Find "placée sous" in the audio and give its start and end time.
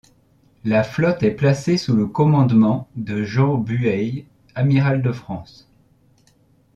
1.35-1.95